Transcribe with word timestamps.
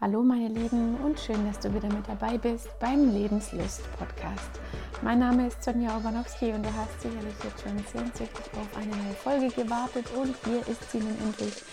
Hallo 0.00 0.22
meine 0.22 0.46
Lieben 0.46 0.94
und 1.04 1.18
schön, 1.18 1.44
dass 1.44 1.58
du 1.58 1.74
wieder 1.74 1.88
mit 1.88 2.06
dabei 2.06 2.38
bist 2.38 2.68
beim 2.78 3.12
Lebenslust 3.12 3.82
Podcast. 3.98 4.48
Mein 5.02 5.18
Name 5.18 5.48
ist 5.48 5.64
Sonja 5.64 5.96
Obanowski 5.96 6.52
und 6.52 6.62
du 6.62 6.68
hast 6.72 7.00
sicherlich 7.00 7.34
jetzt 7.42 7.60
schon 7.60 7.76
sehnsüchtig 7.78 8.52
auf 8.52 8.76
eine 8.76 8.94
neue 8.94 9.14
Folge 9.14 9.48
gewartet 9.48 10.06
und 10.16 10.36
hier 10.44 10.60
ist 10.68 10.88
sie 10.92 10.98
nun 10.98 11.18
endlich. 11.24 11.64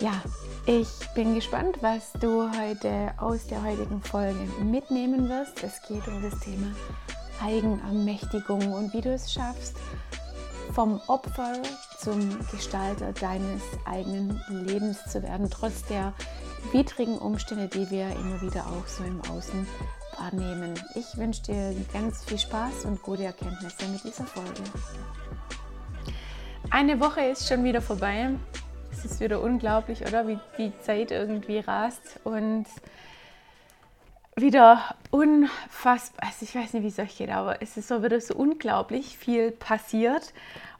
Ja, 0.00 0.22
ich 0.64 0.88
bin 1.14 1.34
gespannt, 1.34 1.76
was 1.82 2.14
du 2.22 2.50
heute 2.58 3.12
aus 3.18 3.46
der 3.48 3.62
heutigen 3.62 4.00
Folge 4.00 4.48
mitnehmen 4.64 5.28
wirst. 5.28 5.62
Es 5.62 5.82
geht 5.86 6.08
um 6.08 6.22
das 6.22 6.40
Thema 6.40 6.68
Eigenermächtigung 7.44 8.72
und 8.72 8.94
wie 8.94 9.02
du 9.02 9.12
es 9.12 9.30
schaffst, 9.30 9.76
vom 10.72 11.02
Opfer 11.06 11.60
zum 11.98 12.18
Gestalter 12.50 13.12
deines 13.12 13.62
eigenen 13.84 14.40
Lebens 14.48 15.04
zu 15.04 15.22
werden, 15.22 15.50
trotz 15.50 15.84
der 15.84 16.14
widrigen 16.70 17.18
Umstände, 17.18 17.68
die 17.68 17.90
wir 17.90 18.10
immer 18.10 18.40
wieder 18.40 18.66
auch 18.66 18.86
so 18.86 19.04
im 19.04 19.20
Außen 19.30 19.66
wahrnehmen. 20.18 20.74
Ich 20.94 21.16
wünsche 21.16 21.42
dir 21.42 21.74
ganz 21.92 22.24
viel 22.24 22.38
Spaß 22.38 22.84
und 22.84 23.02
gute 23.02 23.24
Erkenntnisse 23.24 23.86
mit 23.88 24.04
dieser 24.04 24.24
Folge. 24.24 24.62
Eine 26.70 27.00
Woche 27.00 27.22
ist 27.22 27.48
schon 27.48 27.64
wieder 27.64 27.82
vorbei. 27.82 28.30
Es 28.92 29.04
ist 29.04 29.20
wieder 29.20 29.40
unglaublich, 29.40 30.02
oder? 30.02 30.28
Wie 30.28 30.38
die 30.58 30.72
Zeit 30.80 31.10
irgendwie 31.10 31.58
rast 31.58 32.20
und 32.24 32.66
wieder 34.36 34.94
unfassbar, 35.10 36.28
also 36.28 36.44
ich 36.44 36.54
weiß 36.54 36.72
nicht, 36.72 36.82
wie 36.82 36.88
es 36.88 36.98
euch 36.98 37.18
geht, 37.18 37.30
aber 37.30 37.60
es 37.60 37.76
ist 37.76 37.88
so 37.88 38.02
wieder 38.02 38.20
so 38.20 38.34
unglaublich 38.34 39.18
viel 39.18 39.50
passiert 39.50 40.32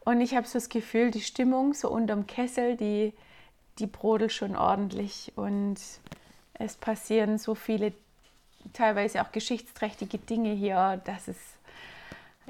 und 0.04 0.20
ich 0.20 0.34
habe 0.34 0.46
so 0.46 0.54
das 0.54 0.68
Gefühl, 0.68 1.10
die 1.10 1.20
Stimmung 1.20 1.74
so 1.74 1.90
unterm 1.90 2.26
Kessel, 2.26 2.76
die 2.76 3.12
die 3.78 3.86
brodelt 3.86 4.32
schon 4.32 4.56
ordentlich 4.56 5.32
und 5.36 5.76
es 6.54 6.76
passieren 6.76 7.38
so 7.38 7.54
viele, 7.54 7.92
teilweise 8.72 9.22
auch 9.22 9.32
geschichtsträchtige 9.32 10.18
Dinge 10.18 10.52
hier, 10.52 11.00
dass 11.04 11.28
es 11.28 11.38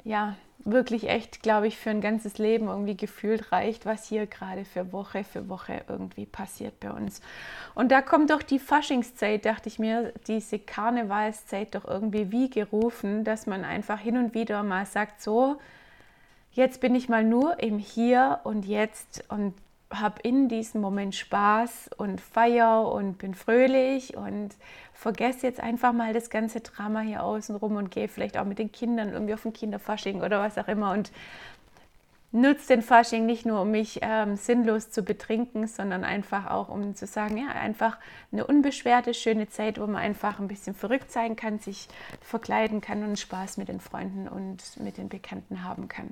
ja 0.03 0.35
wirklich 0.65 1.09
echt, 1.09 1.43
glaube 1.43 1.67
ich, 1.67 1.77
für 1.77 1.89
ein 1.89 2.01
ganzes 2.01 2.37
Leben 2.37 2.67
irgendwie 2.67 2.95
gefühlt 2.95 3.51
reicht, 3.51 3.85
was 3.85 4.07
hier 4.07 4.27
gerade 4.27 4.65
für 4.65 4.93
Woche 4.93 5.23
für 5.23 5.49
Woche 5.49 5.81
irgendwie 5.87 6.25
passiert 6.25 6.79
bei 6.79 6.91
uns. 6.91 7.21
Und 7.75 7.91
da 7.91 8.01
kommt 8.01 8.29
doch 8.29 8.41
die 8.41 8.59
Faschingszeit, 8.59 9.45
dachte 9.45 9.67
ich 9.67 9.79
mir, 9.79 10.13
diese 10.27 10.59
Karnevalszeit 10.59 11.75
doch 11.75 11.85
irgendwie 11.85 12.31
wie 12.31 12.49
gerufen, 12.49 13.23
dass 13.23 13.45
man 13.45 13.65
einfach 13.65 13.99
hin 13.99 14.17
und 14.17 14.33
wieder 14.33 14.63
mal 14.63 14.85
sagt, 14.85 15.21
so, 15.21 15.57
jetzt 16.53 16.79
bin 16.79 16.95
ich 16.95 17.09
mal 17.09 17.23
nur 17.23 17.59
im 17.61 17.77
Hier 17.77 18.39
und 18.43 18.65
Jetzt 18.65 19.25
und 19.29 19.53
habe 19.99 20.21
in 20.21 20.49
diesem 20.49 20.81
Moment 20.81 21.15
Spaß 21.15 21.91
und 21.97 22.21
feier 22.21 22.91
und 22.91 23.17
bin 23.17 23.35
fröhlich 23.35 24.17
und 24.17 24.49
vergesse 24.93 25.47
jetzt 25.47 25.59
einfach 25.59 25.93
mal 25.93 26.13
das 26.13 26.29
ganze 26.29 26.61
Drama 26.61 27.01
hier 27.01 27.23
außen 27.23 27.55
rum 27.55 27.75
und 27.75 27.91
gehe 27.91 28.07
vielleicht 28.07 28.37
auch 28.37 28.45
mit 28.45 28.59
den 28.59 28.71
Kindern 28.71 29.11
irgendwie 29.11 29.33
auf 29.33 29.45
ein 29.45 29.53
Kinderfasching 29.53 30.21
oder 30.21 30.39
was 30.39 30.57
auch 30.57 30.67
immer 30.67 30.91
und 30.91 31.11
nutze 32.33 32.69
den 32.69 32.81
Fasching 32.81 33.25
nicht 33.25 33.45
nur, 33.45 33.61
um 33.61 33.71
mich 33.71 33.99
ähm, 34.01 34.35
sinnlos 34.35 34.89
zu 34.89 35.03
betrinken, 35.03 35.67
sondern 35.67 36.03
einfach 36.03 36.49
auch, 36.49 36.67
um 36.67 36.95
zu 36.95 37.05
sagen, 37.05 37.37
ja, 37.37 37.49
einfach 37.49 37.97
eine 38.31 38.45
unbeschwerte, 38.45 39.13
schöne 39.13 39.47
Zeit, 39.49 39.79
wo 39.79 39.85
man 39.85 39.97
einfach 39.97 40.39
ein 40.39 40.47
bisschen 40.47 40.73
verrückt 40.73 41.11
sein 41.11 41.35
kann, 41.35 41.59
sich 41.59 41.87
verkleiden 42.21 42.81
kann 42.81 43.03
und 43.03 43.19
Spaß 43.19 43.57
mit 43.57 43.67
den 43.67 43.79
Freunden 43.79 44.27
und 44.27 44.63
mit 44.79 44.97
den 44.97 45.09
Bekannten 45.09 45.63
haben 45.63 45.87
kann. 45.87 46.11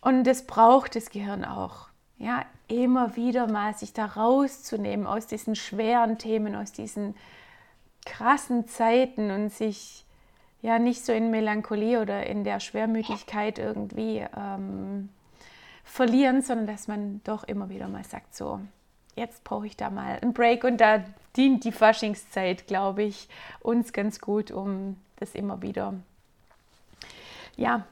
Und 0.00 0.24
das 0.24 0.46
braucht 0.46 0.94
das 0.94 1.10
Gehirn 1.10 1.44
auch 1.44 1.88
ja, 2.18 2.44
immer 2.68 3.16
wieder 3.16 3.46
mal 3.46 3.74
sich 3.74 3.92
da 3.92 4.06
rauszunehmen 4.06 5.06
aus 5.06 5.26
diesen 5.26 5.54
schweren 5.54 6.18
Themen, 6.18 6.54
aus 6.54 6.72
diesen 6.72 7.14
krassen 8.04 8.66
Zeiten 8.68 9.30
und 9.30 9.52
sich 9.52 10.04
ja 10.62 10.78
nicht 10.78 11.04
so 11.04 11.12
in 11.12 11.30
Melancholie 11.30 12.00
oder 12.00 12.26
in 12.26 12.44
der 12.44 12.60
Schwermütigkeit 12.60 13.58
irgendwie 13.58 14.24
ähm, 14.36 15.10
verlieren, 15.84 16.42
sondern 16.42 16.66
dass 16.66 16.88
man 16.88 17.20
doch 17.24 17.44
immer 17.44 17.68
wieder 17.68 17.88
mal 17.88 18.04
sagt, 18.04 18.34
so, 18.34 18.60
jetzt 19.14 19.44
brauche 19.44 19.66
ich 19.66 19.76
da 19.76 19.90
mal 19.90 20.18
einen 20.20 20.32
Break 20.32 20.64
und 20.64 20.78
da 20.78 21.04
dient 21.36 21.64
die 21.64 21.72
Faschingszeit, 21.72 22.66
glaube 22.66 23.02
ich, 23.02 23.28
uns 23.60 23.92
ganz 23.92 24.20
gut, 24.20 24.50
um 24.50 24.96
das 25.16 25.34
immer 25.34 25.62
wieder 25.62 25.94
ja, 27.56 27.84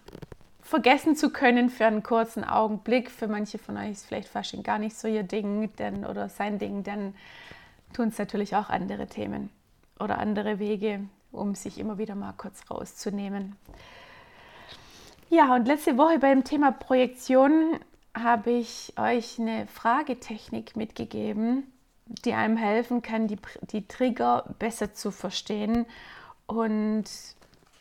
vergessen 0.64 1.14
zu 1.14 1.30
können 1.30 1.68
für 1.68 1.86
einen 1.86 2.02
kurzen 2.02 2.42
Augenblick. 2.42 3.10
Für 3.10 3.28
manche 3.28 3.58
von 3.58 3.76
euch 3.76 3.90
ist 3.92 4.06
vielleicht 4.06 4.28
Fasching 4.28 4.62
gar 4.62 4.78
nicht 4.78 4.96
so 4.96 5.06
ihr 5.06 5.22
Ding 5.22 5.70
denn, 5.76 6.04
oder 6.04 6.28
sein 6.28 6.58
Ding, 6.58 6.82
dann 6.82 7.14
tun 7.92 8.08
es 8.08 8.18
natürlich 8.18 8.56
auch 8.56 8.70
andere 8.70 9.06
Themen 9.06 9.50
oder 10.00 10.18
andere 10.18 10.58
Wege, 10.58 11.04
um 11.30 11.54
sich 11.54 11.78
immer 11.78 11.98
wieder 11.98 12.14
mal 12.14 12.34
kurz 12.36 12.68
rauszunehmen. 12.70 13.56
Ja, 15.28 15.54
und 15.54 15.66
letzte 15.66 15.96
Woche 15.98 16.18
beim 16.18 16.44
Thema 16.44 16.72
Projektion 16.72 17.78
habe 18.14 18.52
ich 18.52 18.94
euch 18.96 19.38
eine 19.38 19.66
Fragetechnik 19.66 20.76
mitgegeben, 20.76 21.64
die 22.06 22.32
einem 22.32 22.56
helfen 22.56 23.02
kann, 23.02 23.28
die, 23.28 23.38
die 23.70 23.86
Trigger 23.86 24.44
besser 24.58 24.94
zu 24.94 25.10
verstehen 25.10 25.86
und 26.46 27.04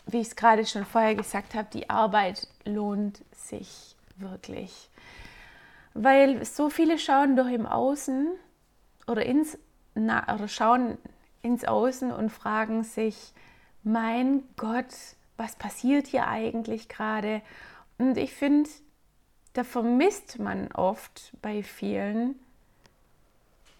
wie 0.06 0.22
ich 0.22 0.28
es 0.28 0.36
gerade 0.36 0.66
schon 0.66 0.86
vorher 0.86 1.16
gesagt 1.16 1.53
habe, 1.56 1.68
die 1.74 1.90
Arbeit 1.90 2.47
lohnt 2.66 3.24
sich 3.31 3.96
wirklich. 4.18 4.90
Weil 5.94 6.44
so 6.46 6.69
viele 6.69 6.97
schauen 6.97 7.36
doch 7.36 7.47
im 7.47 7.66
Außen 7.66 8.31
oder, 9.08 9.25
ins, 9.25 9.58
na, 9.96 10.34
oder 10.34 10.47
schauen 10.47 10.97
ins 11.42 11.66
Außen 11.66 12.12
und 12.12 12.30
fragen 12.31 12.84
sich, 12.84 13.34
mein 13.84 14.44
Gott, 14.56 14.94
was 15.38 15.56
passiert 15.56 16.08
hier 16.08 16.28
eigentlich 16.28 16.90
gerade? 16.90 17.42
Und 17.97 18.18
ich 18.18 18.34
finde, 18.34 18.69
da 19.53 19.63
vermisst 19.63 20.40
man 20.40 20.72
oft 20.72 21.34
bei 21.42 21.63
vielen, 21.63 22.40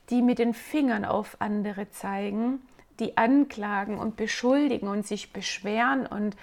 die 0.10 0.22
mit 0.22 0.40
den 0.40 0.54
Fingern 0.54 1.06
auf 1.06 1.38
andere 1.40 1.90
zeigen 1.90 2.62
die 3.00 3.18
anklagen 3.18 3.98
und 3.98 4.16
beschuldigen 4.16 4.88
und 4.88 5.06
sich 5.06 5.34
beschweren 5.34 6.06
und 6.06 6.36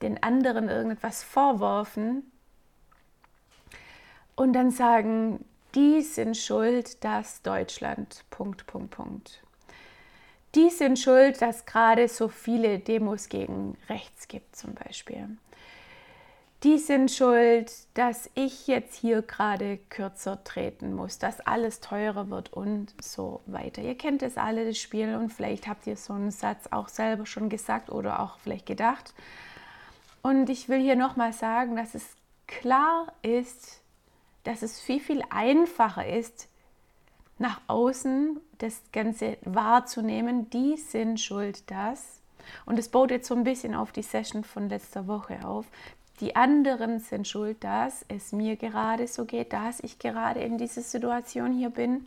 den 0.00 0.22
anderen 0.22 0.68
irgendetwas 0.68 1.22
vorwerfen 1.22 2.30
und 4.34 4.52
dann 4.52 4.70
sagen, 4.70 5.44
die 5.74 6.02
sind 6.02 6.36
schuld, 6.36 7.02
dass 7.04 7.42
Deutschland, 7.42 8.24
Punkt, 8.30 8.66
Punkt, 8.66 8.90
Punkt. 8.90 9.42
Die 10.54 10.68
sind 10.68 10.98
schuld, 10.98 11.40
dass 11.40 11.64
gerade 11.64 12.08
so 12.08 12.28
viele 12.28 12.78
Demos 12.78 13.28
gegen 13.28 13.78
rechts 13.88 14.28
gibt 14.28 14.54
zum 14.54 14.74
Beispiel 14.74 15.28
die 16.62 16.78
sind 16.78 17.10
schuld, 17.10 17.72
dass 17.94 18.30
ich 18.34 18.68
jetzt 18.68 18.94
hier 18.94 19.22
gerade 19.22 19.78
kürzer 19.88 20.44
treten 20.44 20.94
muss, 20.94 21.18
dass 21.18 21.40
alles 21.40 21.80
teurer 21.80 22.30
wird 22.30 22.52
und 22.52 22.94
so 23.02 23.40
weiter. 23.46 23.82
Ihr 23.82 23.96
kennt 23.96 24.22
es 24.22 24.36
alle, 24.36 24.64
das 24.64 24.78
Spiel, 24.78 25.16
und 25.16 25.32
vielleicht 25.32 25.66
habt 25.66 25.86
ihr 25.88 25.96
so 25.96 26.12
einen 26.12 26.30
Satz 26.30 26.68
auch 26.70 26.88
selber 26.88 27.26
schon 27.26 27.48
gesagt 27.48 27.90
oder 27.90 28.20
auch 28.20 28.38
vielleicht 28.38 28.66
gedacht. 28.66 29.12
Und 30.22 30.50
ich 30.50 30.68
will 30.68 30.80
hier 30.80 30.94
nochmal 30.94 31.32
sagen, 31.32 31.74
dass 31.74 31.96
es 31.96 32.04
klar 32.46 33.12
ist, 33.22 33.80
dass 34.44 34.62
es 34.62 34.80
viel, 34.80 35.00
viel 35.00 35.22
einfacher 35.30 36.06
ist, 36.06 36.48
nach 37.38 37.60
außen 37.66 38.40
das 38.58 38.80
Ganze 38.92 39.36
wahrzunehmen. 39.42 40.48
Die 40.50 40.76
sind 40.76 41.18
schuld, 41.18 41.68
dass. 41.72 42.20
Und 42.66 42.78
es 42.78 42.88
baut 42.88 43.10
jetzt 43.10 43.26
so 43.26 43.34
ein 43.34 43.42
bisschen 43.42 43.74
auf 43.74 43.90
die 43.90 44.02
Session 44.02 44.44
von 44.44 44.68
letzter 44.68 45.08
Woche 45.08 45.44
auf 45.44 45.66
die 46.22 46.36
anderen 46.36 47.00
sind 47.00 47.26
schuld, 47.26 47.64
dass 47.64 48.04
es 48.06 48.30
mir 48.30 48.54
gerade 48.54 49.08
so 49.08 49.24
geht, 49.24 49.52
dass 49.52 49.80
ich 49.80 49.98
gerade 49.98 50.40
in 50.40 50.56
dieser 50.56 50.80
Situation 50.82 51.52
hier 51.52 51.70
bin. 51.70 52.06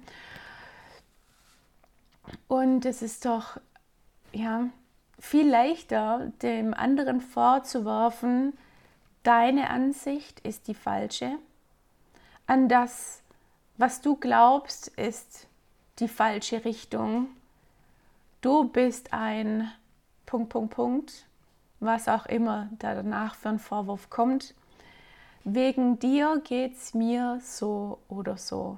Und 2.48 2.86
es 2.86 3.02
ist 3.02 3.26
doch 3.26 3.58
ja, 4.32 4.70
viel 5.20 5.50
leichter, 5.50 6.32
dem 6.42 6.74
anderen 6.74 7.20
vorzuwerfen, 7.20 8.54
deine 9.24 9.70
Ansicht 9.70 10.40
ist 10.40 10.70
die 10.70 10.76
falsche, 10.76 11.38
an 12.48 12.70
das, 12.70 13.22
was 13.78 14.00
du 14.00 14.16
glaubst, 14.16 14.88
ist 14.88 15.48
die 16.00 16.08
falsche 16.08 16.64
Richtung. 16.64 17.28
Du 18.40 18.64
bist 18.70 19.12
ein 19.12 19.70
Punkt, 20.26 20.50
Punkt, 20.50 20.74
Punkt 20.74 21.26
was 21.80 22.08
auch 22.08 22.26
immer 22.26 22.70
danach 22.80 23.36
für 23.36 23.50
ein 23.50 23.60
Vorwurf 23.60 24.10
kommt. 24.10 24.54
Wegen 25.44 26.00
dir 26.00 26.42
geht 26.44 26.76
es 26.76 26.94
mir 26.94 27.40
so 27.44 28.00
oder 28.08 28.38
so. 28.38 28.78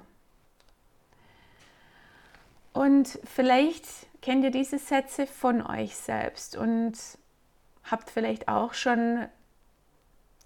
Und 2.72 3.18
vielleicht 3.24 3.86
kennt 4.20 4.44
ihr 4.44 4.50
diese 4.50 4.78
Sätze 4.78 5.26
von 5.26 5.66
euch 5.66 5.96
selbst 5.96 6.56
und 6.56 6.92
habt 7.84 8.10
vielleicht 8.10 8.48
auch 8.48 8.74
schon 8.74 9.26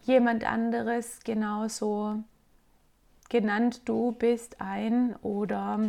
jemand 0.04 0.44
anderes 0.44 1.20
genauso 1.24 2.22
genannt, 3.28 3.82
du 3.86 4.12
bist 4.12 4.60
ein 4.60 5.16
oder 5.22 5.80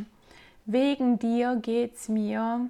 wegen 0.65 1.19
dir 1.19 1.57
geht 1.57 1.95
es 1.95 2.09
mir 2.09 2.69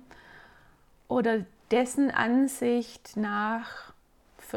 oder 1.08 1.46
dessen 1.74 2.12
Ansicht 2.12 3.18
nach 3.18 3.94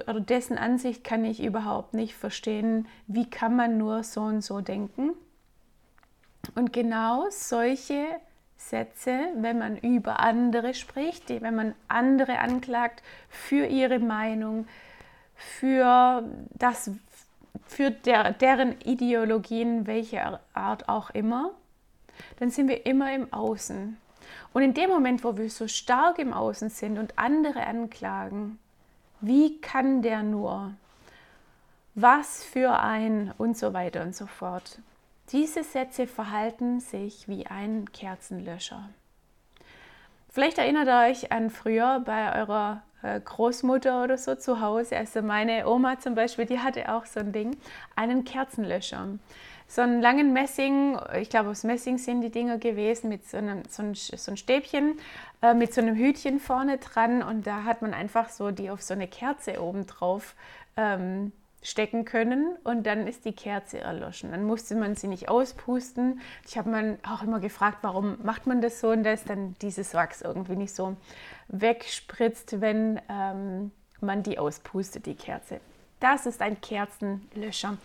oder 0.06 0.20
dessen 0.20 0.58
Ansicht 0.58 1.02
kann 1.02 1.24
ich 1.24 1.42
überhaupt 1.42 1.94
nicht 1.94 2.14
verstehen, 2.14 2.86
wie 3.06 3.30
kann 3.30 3.56
man 3.56 3.78
nur 3.78 4.02
so 4.02 4.20
und 4.20 4.42
so 4.42 4.60
denken. 4.60 5.12
Und 6.54 6.74
genau 6.74 7.24
solche 7.30 8.04
Sätze, 8.58 9.18
wenn 9.36 9.58
man 9.58 9.78
über 9.78 10.20
andere 10.20 10.74
spricht, 10.74 11.30
wenn 11.30 11.54
man 11.54 11.74
andere 11.88 12.38
anklagt 12.38 13.02
für 13.30 13.64
ihre 13.64 13.98
Meinung, 13.98 14.66
für 15.34 16.22
das, 16.50 16.90
für 17.66 17.90
der, 17.90 18.34
deren 18.34 18.78
Ideologien, 18.82 19.86
welcher 19.86 20.40
Art 20.52 20.90
auch 20.90 21.08
immer, 21.08 21.52
dann 22.38 22.50
sind 22.50 22.68
wir 22.68 22.84
immer 22.84 23.14
im 23.14 23.32
Außen. 23.32 23.96
Und 24.52 24.62
in 24.62 24.75
dem 24.75 24.90
Moment, 24.90 25.25
wo 25.25 25.37
wir 25.37 25.50
so 25.50 25.69
stark 25.69 26.19
im 26.19 26.32
Außen 26.32 26.70
sind 26.70 26.99
und 26.99 27.19
andere 27.19 27.67
anklagen, 27.67 28.58
wie 29.20 29.61
kann 29.61 30.02
der 30.02 30.23
nur? 30.23 30.75
Was 31.94 32.44
für 32.44 32.78
ein 32.78 33.32
und 33.38 33.56
so 33.56 33.73
weiter 33.73 34.02
und 34.02 34.14
so 34.14 34.26
fort. 34.26 34.78
Diese 35.32 35.64
Sätze 35.64 36.06
verhalten 36.06 36.81
sich 36.81 37.26
wie 37.26 37.46
ein 37.46 37.90
Kerzenlöscher. 37.93 38.88
Vielleicht 40.28 40.58
erinnert 40.58 40.87
ihr 40.87 41.11
euch 41.11 41.32
an 41.32 41.50
früher 41.50 42.00
bei 42.05 42.38
eurer 42.38 42.82
äh, 43.02 43.20
Großmutter 43.20 44.05
oder 44.05 44.19
so 44.19 44.34
zu 44.34 44.61
Hause. 44.61 44.96
Also 44.96 45.23
meine 45.23 45.67
Oma 45.67 45.99
zum 45.99 46.14
Beispiel, 46.14 46.44
die 46.44 46.58
hatte 46.58 46.93
auch 46.93 47.06
so 47.06 47.20
ein 47.20 47.32
Ding, 47.32 47.56
einen 47.96 48.25
Kerzenlöscher. 48.25 49.08
So 49.68 49.82
einen 49.82 50.00
langen 50.00 50.32
Messing, 50.32 50.98
ich 51.20 51.28
glaube 51.28 51.50
aus 51.50 51.64
Messing 51.64 51.98
sind 51.98 52.20
die 52.20 52.30
Dinger 52.30 52.58
gewesen, 52.58 53.08
mit 53.08 53.28
so 53.28 53.36
einem 53.36 53.62
so 53.68 53.82
ein, 53.82 53.94
so 53.94 54.30
ein 54.30 54.36
Stäbchen, 54.36 54.98
äh, 55.42 55.54
mit 55.54 55.74
so 55.74 55.80
einem 55.80 55.96
Hütchen 55.96 56.38
vorne 56.38 56.78
dran 56.78 57.22
und 57.22 57.46
da 57.46 57.64
hat 57.64 57.82
man 57.82 57.92
einfach 57.92 58.28
so 58.28 58.52
die 58.52 58.70
auf 58.70 58.82
so 58.82 58.94
eine 58.94 59.08
Kerze 59.08 59.60
oben 59.60 59.86
drauf 59.86 60.34
ähm, 60.76 61.32
stecken 61.62 62.04
können 62.04 62.56
und 62.62 62.86
dann 62.86 63.08
ist 63.08 63.24
die 63.24 63.32
Kerze 63.32 63.80
erloschen. 63.80 64.30
Dann 64.30 64.44
musste 64.44 64.76
man 64.76 64.94
sie 64.94 65.08
nicht 65.08 65.28
auspusten. 65.28 66.20
Ich 66.46 66.56
habe 66.56 66.70
mir 66.70 66.98
auch 67.02 67.22
immer 67.22 67.40
gefragt, 67.40 67.78
warum 67.82 68.18
macht 68.22 68.46
man 68.46 68.60
das 68.60 68.80
so 68.80 68.90
und 68.90 69.02
dass 69.02 69.24
dann 69.24 69.56
dieses 69.62 69.92
Wachs 69.94 70.22
irgendwie 70.22 70.54
nicht 70.54 70.74
so 70.74 70.96
wegspritzt, 71.48 72.60
wenn 72.60 73.00
ähm, 73.08 73.72
man 74.00 74.22
die 74.22 74.38
auspustet, 74.38 75.06
die 75.06 75.16
Kerze. 75.16 75.60
Das 75.98 76.26
ist 76.26 76.42
ein 76.42 76.60
Kerzenlöscher. 76.60 77.78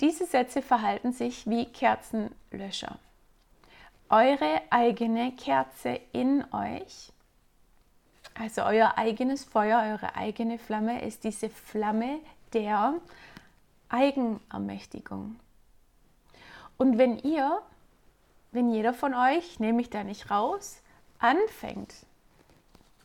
Diese 0.00 0.26
Sätze 0.26 0.62
verhalten 0.62 1.12
sich 1.12 1.48
wie 1.48 1.66
Kerzenlöscher. 1.66 2.98
Eure 4.08 4.62
eigene 4.70 5.32
Kerze 5.32 6.00
in 6.12 6.44
euch, 6.52 7.12
also 8.34 8.62
euer 8.62 8.96
eigenes 8.96 9.44
Feuer, 9.44 9.82
eure 9.90 10.14
eigene 10.14 10.58
Flamme, 10.58 11.02
ist 11.02 11.24
diese 11.24 11.50
Flamme 11.50 12.20
der 12.52 12.94
Eigenermächtigung. 13.88 15.40
Und 16.76 16.96
wenn 16.96 17.18
ihr, 17.18 17.60
wenn 18.52 18.70
jeder 18.70 18.94
von 18.94 19.14
euch, 19.14 19.58
nehme 19.58 19.82
ich 19.82 19.90
da 19.90 20.04
nicht 20.04 20.30
raus, 20.30 20.80
anfängt, 21.18 22.06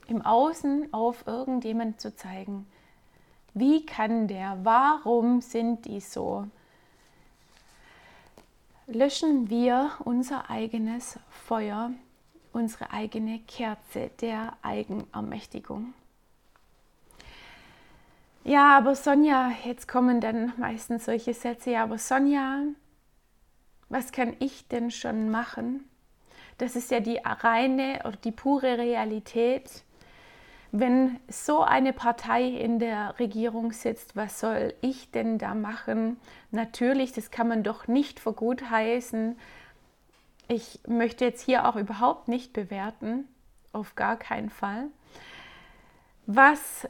im 0.07 0.21
Außen 0.21 0.93
auf 0.93 1.25
irgendjemand 1.25 1.99
zu 1.99 2.15
zeigen, 2.15 2.67
wie 3.55 3.85
kann 3.85 4.27
der, 4.27 4.59
warum 4.63 5.41
sind 5.41 5.85
die 5.85 5.99
so, 5.99 6.47
löschen 8.87 9.49
wir 9.49 9.91
unser 10.03 10.49
eigenes 10.49 11.19
Feuer, 11.29 11.91
unsere 12.51 12.91
eigene 12.91 13.39
Kerze 13.39 14.11
der 14.21 14.57
Eigenermächtigung. 14.61 15.93
Ja, 18.43 18.77
aber 18.77 18.95
Sonja, 18.95 19.51
jetzt 19.63 19.87
kommen 19.87 20.19
dann 20.19 20.51
meistens 20.57 21.05
solche 21.05 21.33
Sätze, 21.33 21.71
ja, 21.71 21.83
aber 21.83 21.97
Sonja, 21.97 22.63
was 23.87 24.11
kann 24.11 24.35
ich 24.39 24.67
denn 24.67 24.91
schon 24.91 25.29
machen? 25.29 25.87
Das 26.57 26.75
ist 26.75 26.91
ja 26.91 26.99
die 26.99 27.19
reine 27.23 28.01
oder 28.03 28.17
die 28.17 28.31
pure 28.31 28.77
Realität. 28.77 29.83
Wenn 30.75 31.19
so 31.27 31.61
eine 31.61 31.93
Partei 31.93 32.45
in 32.45 32.79
der 32.79 33.19
Regierung 33.19 33.73
sitzt, 33.73 34.15
was 34.15 34.39
soll 34.39 34.73
ich 34.81 35.11
denn 35.11 35.37
da 35.37 35.53
machen? 35.53 36.19
Natürlich, 36.49 37.11
das 37.11 37.29
kann 37.29 37.47
man 37.47 37.61
doch 37.61 37.87
nicht 37.87 38.19
für 38.19 38.33
gut 38.33 38.71
heißen. 38.71 39.37
Ich 40.47 40.79
möchte 40.87 41.25
jetzt 41.25 41.43
hier 41.45 41.69
auch 41.69 41.75
überhaupt 41.75 42.27
nicht 42.27 42.53
bewerten, 42.53 43.27
auf 43.71 43.93
gar 43.93 44.17
keinen 44.17 44.49
Fall. 44.49 44.85
Was 46.25 46.87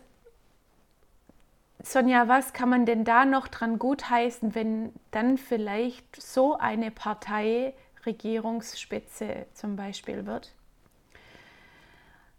Sonja, 1.82 2.30
was 2.30 2.54
kann 2.54 2.70
man 2.70 2.86
denn 2.86 3.04
da 3.04 3.26
noch 3.26 3.50
dran 3.50 3.80
gutheißen, 3.80 4.56
wenn 4.56 4.94
dann 5.12 5.38
vielleicht 5.38 6.22
so 6.22 6.58
eine 6.58 6.90
Partei 6.90 7.74
Regierungsspitze 8.06 9.46
zum 9.54 9.76
Beispiel 9.76 10.26
wird? 10.26 10.54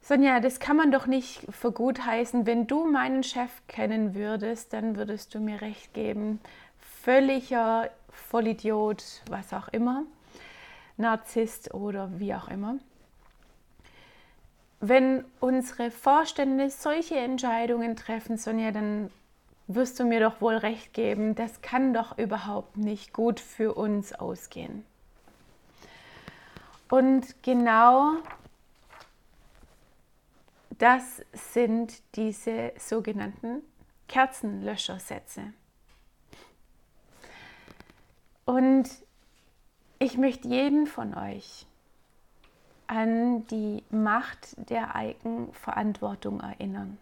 Sonja, 0.06 0.38
das 0.40 0.60
kann 0.60 0.76
man 0.76 0.92
doch 0.92 1.06
nicht 1.06 1.46
für 1.48 1.72
gut 1.72 2.04
heißen. 2.04 2.44
Wenn 2.44 2.66
du 2.66 2.84
meinen 2.84 3.22
Chef 3.22 3.50
kennen 3.68 4.14
würdest, 4.14 4.74
dann 4.74 4.96
würdest 4.96 5.34
du 5.34 5.40
mir 5.40 5.62
recht 5.62 5.94
geben. 5.94 6.40
Völliger 7.00 7.88
Vollidiot, 8.10 9.02
was 9.30 9.54
auch 9.54 9.68
immer, 9.68 10.02
Narzisst 10.98 11.72
oder 11.72 12.10
wie 12.18 12.34
auch 12.34 12.48
immer. 12.48 12.76
Wenn 14.80 15.24
unsere 15.40 15.90
Vorstände 15.90 16.68
solche 16.68 17.16
Entscheidungen 17.16 17.96
treffen, 17.96 18.36
Sonja, 18.36 18.72
dann 18.72 19.10
wirst 19.68 19.98
du 19.98 20.04
mir 20.04 20.20
doch 20.20 20.42
wohl 20.42 20.56
recht 20.56 20.92
geben, 20.92 21.34
das 21.34 21.62
kann 21.62 21.94
doch 21.94 22.18
überhaupt 22.18 22.76
nicht 22.76 23.14
gut 23.14 23.40
für 23.40 23.72
uns 23.72 24.12
ausgehen. 24.12 24.84
Und 26.90 27.42
genau 27.42 28.18
das 30.78 31.22
sind 31.32 32.02
diese 32.16 32.72
sogenannten 32.78 33.62
Kerzenlöschersätze. 34.08 35.52
Und 38.44 38.90
ich 39.98 40.18
möchte 40.18 40.48
jeden 40.48 40.86
von 40.86 41.14
euch 41.14 41.66
an 42.86 43.46
die 43.46 43.82
Macht 43.90 44.54
der 44.68 44.94
Eigenverantwortung 44.94 46.40
erinnern. 46.40 46.98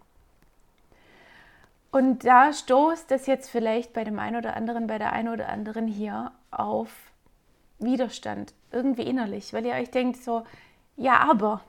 Und 1.91 2.25
da 2.25 2.53
stoßt 2.53 3.11
das 3.11 3.27
jetzt 3.27 3.51
vielleicht 3.51 3.93
bei 3.93 4.05
dem 4.05 4.19
einen 4.19 4.37
oder 4.37 4.57
anderen, 4.57 4.87
bei 4.87 4.99
der 4.99 5.13
einen 5.13 5.29
oder 5.29 5.49
anderen 5.49 5.87
hier 5.87 6.33
auf 6.51 6.91
Widerstand, 7.79 8.55
irgendwie 8.71 9.03
innerlich, 9.03 9.53
weil 9.53 9.67
ihr 9.67 9.75
euch 9.75 9.91
denkt 9.91 10.23
so, 10.23 10.47
ja, 10.97 11.19
aber, 11.29 11.61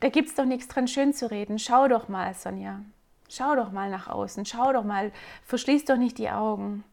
da 0.00 0.08
gibt 0.08 0.28
es 0.28 0.34
doch 0.34 0.44
nichts 0.44 0.68
dran 0.68 0.88
schön 0.88 1.12
zu 1.12 1.30
reden. 1.30 1.58
Schau 1.58 1.88
doch 1.88 2.08
mal, 2.08 2.34
Sonja. 2.34 2.80
Schau 3.28 3.54
doch 3.54 3.70
mal 3.70 3.90
nach 3.90 4.08
außen. 4.08 4.44
Schau 4.44 4.72
doch 4.72 4.84
mal. 4.84 5.12
Verschließ 5.44 5.84
doch 5.84 5.96
nicht 5.96 6.18
die 6.18 6.30
Augen. 6.30 6.84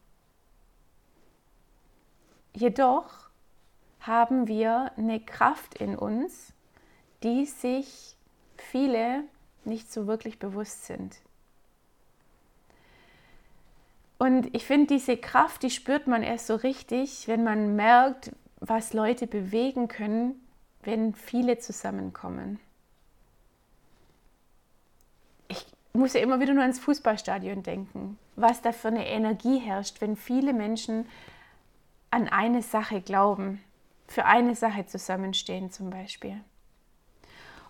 Jedoch 2.53 3.29
haben 4.01 4.47
wir 4.47 4.91
eine 4.97 5.19
Kraft 5.19 5.75
in 5.75 5.95
uns, 5.95 6.53
die 7.23 7.45
sich 7.45 8.15
viele 8.55 9.23
nicht 9.65 9.91
so 9.91 10.07
wirklich 10.07 10.39
bewusst 10.39 10.85
sind. 10.85 11.17
Und 14.17 14.53
ich 14.55 14.65
finde, 14.65 14.87
diese 14.87 15.17
Kraft, 15.17 15.61
die 15.63 15.69
spürt 15.69 16.07
man 16.07 16.23
erst 16.23 16.47
so 16.47 16.55
richtig, 16.55 17.27
wenn 17.27 17.43
man 17.43 17.75
merkt, 17.75 18.31
was 18.59 18.93
Leute 18.93 19.27
bewegen 19.27 19.87
können, 19.87 20.41
wenn 20.81 21.13
viele 21.13 21.59
zusammenkommen. 21.59 22.59
Ich 25.47 25.65
muss 25.97 26.13
ja 26.13 26.21
immer 26.21 26.39
wieder 26.39 26.53
nur 26.53 26.63
ans 26.63 26.79
Fußballstadion 26.79 27.63
denken, 27.63 28.17
was 28.35 28.61
da 28.61 28.71
für 28.71 28.89
eine 28.89 29.07
Energie 29.07 29.59
herrscht, 29.59 30.01
wenn 30.01 30.15
viele 30.15 30.53
Menschen 30.53 31.07
an 32.11 32.27
eine 32.27 32.61
Sache 32.61 33.01
glauben, 33.01 33.61
für 34.07 34.25
eine 34.25 34.55
Sache 34.55 34.85
zusammenstehen 34.85 35.71
zum 35.71 35.89
Beispiel. 35.89 36.39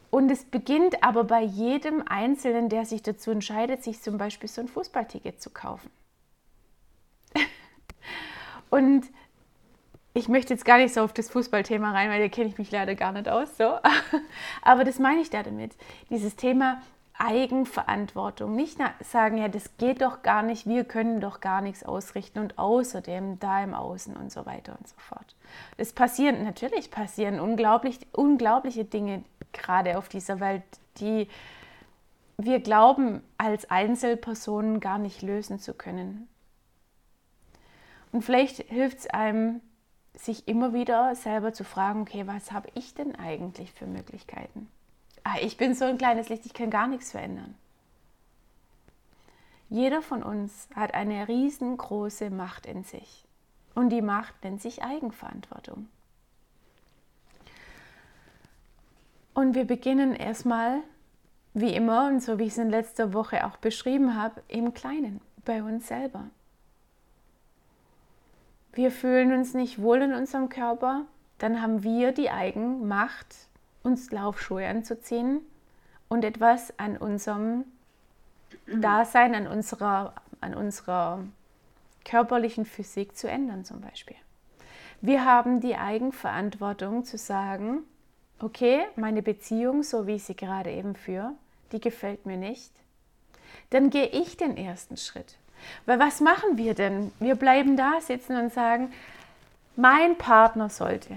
Und 0.10 0.32
es 0.32 0.46
beginnt 0.46 1.04
aber 1.04 1.24
bei 1.26 1.42
jedem 1.42 2.04
Einzelnen, 2.08 2.70
der 2.70 2.86
sich 2.86 3.02
dazu 3.02 3.32
entscheidet, 3.32 3.84
sich 3.84 4.02
zum 4.02 4.18
Beispiel 4.18 4.48
so 4.48 4.62
ein 4.62 4.68
Fußballticket 4.68 5.42
zu 5.42 5.50
kaufen. 5.50 5.90
Und 8.70 9.06
ich 10.14 10.30
möchte 10.30 10.54
jetzt 10.54 10.66
gar 10.66 10.78
nicht 10.78 10.94
so 10.94 11.02
auf 11.02 11.14
das 11.14 11.30
Fußballthema 11.30 11.92
rein, 11.92 12.10
weil 12.10 12.22
da 12.22 12.30
kenne 12.30 12.48
ich 12.48 12.58
mich 12.58 12.72
leider 12.72 12.96
gar 12.96 13.12
nicht 13.12 13.28
aus. 13.28 13.58
So. 13.58 13.78
Aber 14.62 14.84
das 14.84 14.98
meine 14.98 15.22
ich 15.22 15.30
da 15.30 15.44
damit. 15.44 15.76
Dieses 16.10 16.36
Thema 16.36 16.82
Eigenverantwortung. 17.20 18.56
Nicht 18.56 18.80
sagen, 19.02 19.38
ja, 19.38 19.48
das 19.48 19.78
geht 19.78 20.02
doch 20.02 20.22
gar 20.22 20.44
nicht, 20.44 20.68
wir 20.68 20.84
können 20.84 21.20
doch 21.20 21.42
gar 21.42 21.62
nichts 21.62 21.84
ausrichten 21.84 22.40
und 22.40 22.58
außerdem 22.58 23.40
da 23.40 23.64
im 23.64 23.74
Außen 23.74 24.16
und 24.16 24.32
so 24.32 24.46
weiter 24.46 24.76
und 24.78 24.88
so 24.88 24.96
fort. 24.98 25.36
Es 25.78 25.94
passieren, 25.94 26.44
natürlich 26.44 26.92
passieren 26.92 27.40
unglaublich, 27.40 28.00
unglaubliche 28.12 28.86
Dinge 28.86 29.24
gerade 29.52 29.98
auf 29.98 30.10
dieser 30.10 30.40
Welt, 30.40 30.64
die 31.00 31.28
wir 32.38 32.60
glauben, 32.60 33.24
als 33.38 33.70
Einzelpersonen 33.72 34.80
gar 34.80 35.00
nicht 35.00 35.22
lösen 35.22 35.60
zu 35.60 35.74
können. 35.74 36.28
Und 38.12 38.22
vielleicht 38.22 38.58
hilft 38.58 39.00
es 39.00 39.08
einem, 39.10 39.62
sich 40.14 40.48
immer 40.48 40.74
wieder 40.74 41.16
selber 41.16 41.54
zu 41.54 41.64
fragen, 41.64 42.02
okay, 42.02 42.26
was 42.26 42.52
habe 42.52 42.70
ich 42.74 42.94
denn 42.94 43.16
eigentlich 43.16 43.72
für 43.72 43.86
Möglichkeiten? 43.86 44.68
Ah, 45.30 45.40
ich 45.42 45.58
bin 45.58 45.74
so 45.74 45.84
ein 45.84 45.98
kleines 45.98 46.30
Licht, 46.30 46.46
ich 46.46 46.54
kann 46.54 46.70
gar 46.70 46.88
nichts 46.88 47.12
verändern. 47.12 47.54
Jeder 49.68 50.02
von 50.02 50.24
uns 50.24 50.70
hat 50.74 50.94
eine 50.94 51.28
riesengroße 51.28 52.30
Macht 52.30 52.66
in 52.66 52.86
sich. 52.86 53.26
Und 53.76 53.90
die 53.90 54.02
Macht 54.02 54.42
nennt 54.46 54.62
sich 54.62 54.84
Eigenverantwortung. 54.84 55.90
Und 59.34 59.54
wir 59.54 59.66
beginnen 59.66 60.16
erstmal, 60.16 60.80
wie 61.54 61.74
immer, 61.74 62.08
und 62.08 62.24
so 62.24 62.40
wie 62.40 62.44
ich 62.44 62.54
es 62.54 62.58
in 62.58 62.70
letzter 62.70 63.12
Woche 63.12 63.46
auch 63.46 63.58
beschrieben 63.58 64.16
habe, 64.16 64.42
im 64.48 64.74
Kleinen, 64.74 65.20
bei 65.44 65.62
uns 65.62 65.90
selber. 65.90 66.30
Wir 68.72 68.92
fühlen 68.92 69.34
uns 69.34 69.54
nicht 69.54 69.82
wohl 69.82 70.02
in 70.02 70.14
unserem 70.14 70.48
Körper, 70.48 71.06
dann 71.38 71.62
haben 71.62 71.84
wir 71.84 72.14
die 72.14 72.30
Eigenmacht, 72.30 73.47
uns 73.88 74.12
Laufschuhe 74.12 74.68
anzuziehen 74.68 75.40
und 76.10 76.26
etwas 76.26 76.78
an 76.78 76.98
unserem 76.98 77.64
Dasein, 78.68 79.34
an 79.34 79.48
unserer, 79.48 80.14
an 80.42 80.54
unserer 80.54 81.24
körperlichen 82.04 82.66
Physik 82.66 83.16
zu 83.16 83.30
ändern 83.30 83.64
zum 83.64 83.80
Beispiel. 83.80 84.18
Wir 85.00 85.24
haben 85.24 85.62
die 85.62 85.76
Eigenverantwortung 85.76 87.06
zu 87.06 87.18
sagen, 87.18 87.84
okay, 88.40 88.86
meine 88.98 89.22
Beziehung, 89.22 89.84
so 89.84 90.06
wie 90.06 90.16
ich 90.16 90.24
sie 90.26 90.36
gerade 90.36 90.72
eben 90.72 90.96
führe, 90.96 91.32
die 91.72 91.80
gefällt 91.80 92.26
mir 92.26 92.38
nicht. 92.38 92.72
Dann 93.70 93.90
gehe 93.90 94.08
ich 94.08 94.36
den 94.36 94.58
ersten 94.58 94.98
Schritt. 94.98 95.38
Weil 95.86 96.00
was 96.00 96.20
machen 96.20 96.58
wir 96.58 96.74
denn? 96.74 97.12
Wir 97.20 97.36
bleiben 97.36 97.78
da 97.78 98.02
sitzen 98.02 98.38
und 98.38 98.54
sagen, 98.54 98.92
mein 99.76 100.18
Partner 100.18 100.70
sollte 100.70 101.16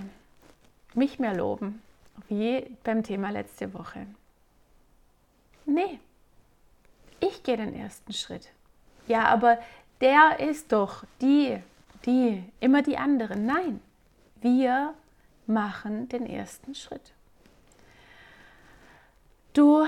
mich 0.94 1.18
mehr 1.18 1.34
loben, 1.34 1.82
wie 2.28 2.76
beim 2.84 3.02
Thema 3.02 3.30
letzte 3.30 3.72
Woche. 3.74 4.06
Nee, 5.66 6.00
ich 7.20 7.42
gehe 7.42 7.56
den 7.56 7.74
ersten 7.74 8.12
Schritt. 8.12 8.48
Ja, 9.06 9.24
aber 9.26 9.58
der 10.00 10.40
ist 10.40 10.72
doch 10.72 11.04
die, 11.20 11.58
die, 12.06 12.42
immer 12.60 12.82
die 12.82 12.96
anderen. 12.96 13.46
Nein, 13.46 13.80
wir 14.40 14.94
machen 15.46 16.08
den 16.08 16.26
ersten 16.26 16.74
Schritt. 16.74 17.12
Du 19.52 19.84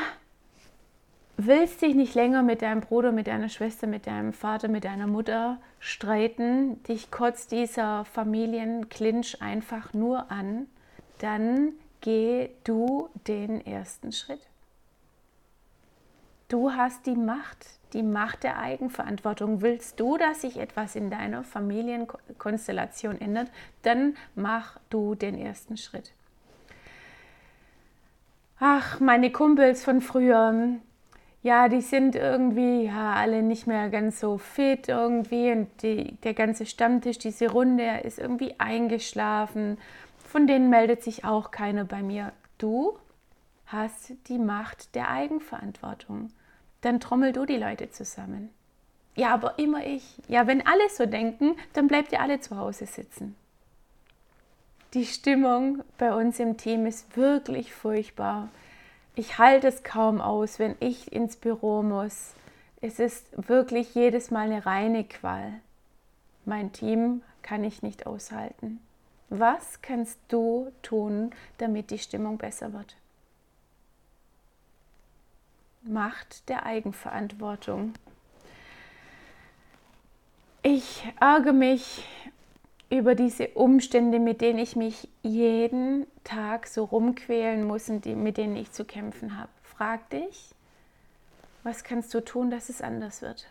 willst 1.36 1.82
dich 1.82 1.94
nicht 1.94 2.14
länger 2.14 2.42
mit 2.42 2.62
deinem 2.62 2.80
Bruder, 2.80 3.12
mit 3.12 3.26
deiner 3.26 3.48
Schwester, 3.48 3.86
mit 3.86 4.06
deinem 4.06 4.32
Vater, 4.32 4.68
mit 4.68 4.84
deiner 4.84 5.06
Mutter 5.06 5.58
streiten, 5.78 6.82
dich 6.84 7.10
kotzt 7.10 7.52
dieser 7.52 8.04
Familienklinch 8.04 9.40
einfach 9.40 9.94
nur 9.94 10.30
an, 10.30 10.66
dann 11.18 11.72
geh 12.02 12.50
du 12.64 13.09
den 13.26 13.64
ersten 13.64 14.12
Schritt. 14.12 14.40
Du 16.49 16.71
hast 16.73 17.06
die 17.06 17.16
Macht, 17.16 17.66
die 17.94 18.02
Macht 18.02 18.42
der 18.42 18.59
Eigenverantwortung. 18.59 19.62
Willst 19.62 19.99
du, 19.99 20.18
dass 20.18 20.42
sich 20.42 20.59
etwas 20.59 20.94
in 20.97 21.09
deiner 21.09 21.44
Familienkonstellation 21.44 23.18
ändert, 23.18 23.50
dann 23.80 24.18
mach 24.35 24.78
du 24.90 25.14
den 25.14 25.38
ersten 25.38 25.78
Schritt. 25.78 26.12
Ach, 28.61 29.00
meine 29.00 29.32
Kumpels 29.32 29.82
von 29.82 30.02
früher, 30.02 30.76
ja, 31.42 31.68
die 31.68 31.80
sind 31.80 32.14
irgendwie 32.14 32.85
ja 32.85 33.14
alle 33.14 33.42
nicht 33.42 33.66
mehr 33.66 33.88
ganz 33.88 34.21
so 34.21 34.38
fit 34.38 34.88
irgendwie 34.88 35.50
und 35.52 35.68
die, 35.82 36.16
der 36.23 36.35
ganze 36.35 36.66
Stammtisch, 36.66 37.18
diese 37.18 37.50
Runde 37.50 38.00
ist 38.04 38.18
irgendwie 38.18 38.54
eingeschlafen. 38.59 39.78
Von 40.32 40.48
denen 40.48 40.70
meldet 40.70 41.04
sich 41.04 41.24
auch 41.24 41.52
keiner 41.52 41.84
bei 41.84 42.02
mir. 42.02 42.32
Du 42.58 42.98
hast 43.66 44.12
die 44.28 44.38
Macht 44.38 44.94
der 44.96 45.08
Eigenverantwortung 45.08 46.30
dann 46.82 47.00
trommel 47.00 47.32
du 47.32 47.46
die 47.46 47.56
Leute 47.56 47.90
zusammen. 47.90 48.50
Ja, 49.14 49.32
aber 49.32 49.58
immer 49.58 49.86
ich. 49.86 50.04
Ja, 50.28 50.46
wenn 50.46 50.66
alle 50.66 50.88
so 50.90 51.06
denken, 51.06 51.56
dann 51.72 51.88
bleibt 51.88 52.12
ihr 52.12 52.20
alle 52.20 52.40
zu 52.40 52.56
Hause 52.56 52.86
sitzen. 52.86 53.34
Die 54.94 55.06
Stimmung 55.06 55.82
bei 55.96 56.14
uns 56.14 56.38
im 56.38 56.58
Team 56.58 56.84
ist 56.84 57.16
wirklich 57.16 57.72
furchtbar. 57.72 58.48
Ich 59.14 59.38
halte 59.38 59.68
es 59.68 59.82
kaum 59.82 60.20
aus, 60.20 60.58
wenn 60.58 60.74
ich 60.80 61.12
ins 61.12 61.36
Büro 61.36 61.82
muss. 61.82 62.34
Es 62.80 62.98
ist 62.98 63.26
wirklich 63.48 63.94
jedes 63.94 64.30
Mal 64.30 64.50
eine 64.50 64.66
reine 64.66 65.04
Qual. 65.04 65.52
Mein 66.44 66.72
Team 66.72 67.22
kann 67.42 67.64
ich 67.64 67.82
nicht 67.82 68.06
aushalten. 68.06 68.80
Was 69.34 69.80
kannst 69.80 70.18
du 70.28 70.70
tun, 70.82 71.30
damit 71.56 71.90
die 71.90 71.98
Stimmung 71.98 72.36
besser 72.36 72.74
wird? 72.74 72.96
Macht 75.80 76.50
der 76.50 76.66
Eigenverantwortung. 76.66 77.94
Ich 80.62 81.10
ärgere 81.18 81.54
mich 81.54 82.06
über 82.90 83.14
diese 83.14 83.48
Umstände, 83.48 84.18
mit 84.18 84.42
denen 84.42 84.58
ich 84.58 84.76
mich 84.76 85.08
jeden 85.22 86.06
Tag 86.24 86.66
so 86.66 86.84
rumquälen 86.84 87.66
muss 87.66 87.88
und 87.88 88.04
die, 88.04 88.14
mit 88.14 88.36
denen 88.36 88.54
ich 88.54 88.70
zu 88.72 88.84
kämpfen 88.84 89.38
habe. 89.38 89.48
Frag 89.62 90.10
dich, 90.10 90.54
was 91.62 91.84
kannst 91.84 92.12
du 92.12 92.20
tun, 92.20 92.50
dass 92.50 92.68
es 92.68 92.82
anders 92.82 93.22
wird? 93.22 93.48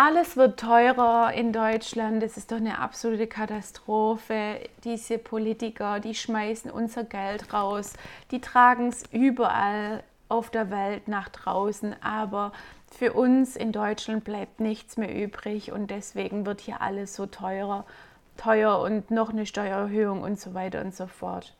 Alles 0.00 0.36
wird 0.36 0.60
teurer 0.60 1.32
in 1.32 1.52
Deutschland. 1.52 2.22
Es 2.22 2.36
ist 2.36 2.52
doch 2.52 2.58
eine 2.58 2.78
absolute 2.78 3.26
Katastrophe. 3.26 4.60
Diese 4.84 5.18
Politiker, 5.18 5.98
die 5.98 6.14
schmeißen 6.14 6.70
unser 6.70 7.02
Geld 7.02 7.52
raus. 7.52 7.94
Die 8.30 8.40
tragen 8.40 8.90
es 8.90 9.02
überall 9.10 10.04
auf 10.28 10.50
der 10.50 10.70
Welt 10.70 11.08
nach 11.08 11.28
draußen. 11.30 12.00
Aber 12.00 12.52
für 12.96 13.12
uns 13.12 13.56
in 13.56 13.72
Deutschland 13.72 14.22
bleibt 14.22 14.60
nichts 14.60 14.98
mehr 14.98 15.12
übrig 15.12 15.72
und 15.72 15.90
deswegen 15.90 16.46
wird 16.46 16.60
hier 16.60 16.80
alles 16.80 17.16
so 17.16 17.26
teurer, 17.26 17.84
teuer 18.36 18.78
und 18.78 19.10
noch 19.10 19.30
eine 19.30 19.46
Steuererhöhung 19.46 20.22
und 20.22 20.38
so 20.38 20.54
weiter 20.54 20.80
und 20.80 20.94
so 20.94 21.08
fort. 21.08 21.56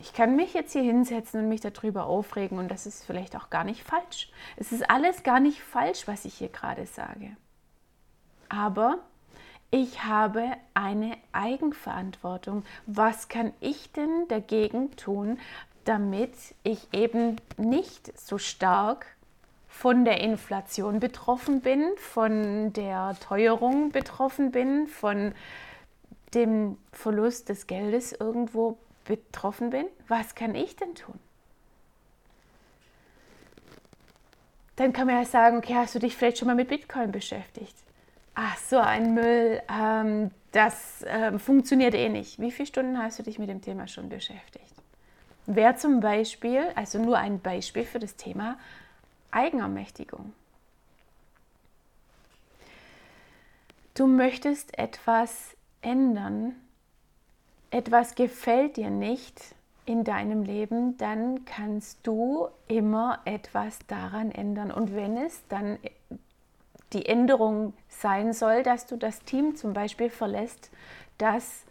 Ich 0.00 0.12
kann 0.12 0.36
mich 0.36 0.54
jetzt 0.54 0.72
hier 0.72 0.82
hinsetzen 0.82 1.40
und 1.40 1.48
mich 1.48 1.60
darüber 1.60 2.06
aufregen 2.06 2.58
und 2.58 2.70
das 2.70 2.86
ist 2.86 3.04
vielleicht 3.04 3.36
auch 3.36 3.50
gar 3.50 3.64
nicht 3.64 3.82
falsch. 3.82 4.30
Es 4.56 4.72
ist 4.72 4.90
alles 4.90 5.22
gar 5.22 5.40
nicht 5.40 5.62
falsch, 5.62 6.06
was 6.06 6.24
ich 6.24 6.34
hier 6.34 6.48
gerade 6.48 6.86
sage. 6.86 7.36
Aber 8.48 8.98
ich 9.70 10.04
habe 10.04 10.52
eine 10.74 11.16
Eigenverantwortung. 11.32 12.64
Was 12.86 13.28
kann 13.28 13.52
ich 13.60 13.90
denn 13.92 14.28
dagegen 14.28 14.94
tun, 14.96 15.38
damit 15.84 16.34
ich 16.62 16.88
eben 16.92 17.36
nicht 17.56 18.16
so 18.18 18.38
stark 18.38 19.06
von 19.68 20.04
der 20.04 20.20
Inflation 20.20 21.00
betroffen 21.00 21.60
bin, 21.60 21.84
von 21.96 22.72
der 22.72 23.16
Teuerung 23.20 23.90
betroffen 23.90 24.52
bin, 24.52 24.86
von 24.86 25.34
dem 26.34 26.78
Verlust 26.92 27.48
des 27.48 27.66
Geldes 27.66 28.12
irgendwo 28.12 28.78
betroffen 29.04 29.70
bin, 29.70 29.86
was 30.08 30.34
kann 30.34 30.54
ich 30.54 30.76
denn 30.76 30.94
tun? 30.94 31.18
Dann 34.76 34.92
kann 34.92 35.06
man 35.06 35.16
ja 35.16 35.24
sagen, 35.24 35.58
okay, 35.58 35.74
hast 35.74 35.94
du 35.94 35.98
dich 35.98 36.16
vielleicht 36.16 36.38
schon 36.38 36.48
mal 36.48 36.56
mit 36.56 36.68
Bitcoin 36.68 37.12
beschäftigt? 37.12 37.74
Ach, 38.34 38.56
so 38.58 38.78
ein 38.78 39.14
Müll, 39.14 39.62
ähm, 39.70 40.32
das 40.50 41.04
ähm, 41.06 41.38
funktioniert 41.38 41.94
eh 41.94 42.08
nicht. 42.08 42.40
Wie 42.40 42.50
viele 42.50 42.66
Stunden 42.66 42.98
hast 43.00 43.20
du 43.20 43.22
dich 43.22 43.38
mit 43.38 43.48
dem 43.48 43.62
Thema 43.62 43.86
schon 43.86 44.08
beschäftigt? 44.08 44.74
Wäre 45.46 45.76
zum 45.76 46.00
Beispiel, 46.00 46.66
also 46.74 46.98
nur 46.98 47.18
ein 47.18 47.40
Beispiel 47.40 47.84
für 47.84 48.00
das 48.00 48.16
Thema 48.16 48.58
Eigenermächtigung. 49.30 50.32
Du 53.94 54.08
möchtest 54.08 54.76
etwas 54.76 55.56
ändern, 55.80 56.56
etwas 57.74 58.14
gefällt 58.14 58.76
dir 58.76 58.88
nicht 58.88 59.42
in 59.84 60.04
deinem 60.04 60.44
Leben, 60.44 60.96
dann 60.96 61.44
kannst 61.44 61.98
du 62.06 62.46
immer 62.68 63.18
etwas 63.24 63.80
daran 63.88 64.30
ändern. 64.30 64.70
Und 64.70 64.94
wenn 64.94 65.16
es 65.16 65.42
dann 65.48 65.78
die 66.92 67.04
Änderung 67.04 67.74
sein 67.88 68.32
soll, 68.32 68.62
dass 68.62 68.86
du 68.86 68.96
das 68.96 69.24
Team 69.24 69.56
zum 69.56 69.72
Beispiel 69.72 70.08
verlässt, 70.08 70.70
das 71.18 71.64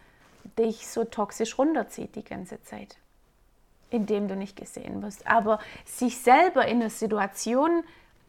dich 0.60 0.90
so 0.90 1.06
toxisch 1.06 1.58
runterzieht 1.58 2.18
die 2.18 2.26
ganze 2.26 2.62
Zeit, 2.64 2.98
indem 3.90 4.28
du 4.28 4.36
nicht 4.36 4.58
gesehen 4.58 5.02
wirst. 5.02 5.26
Aber 5.26 5.60
sich 5.86 6.18
selber 6.18 6.68
in 6.68 6.82
einer 6.82 6.90
Situation 6.90 7.82